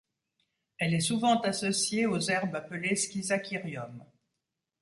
[0.79, 4.03] Elle est souvent associée aux herbes appelées Schizachyrium.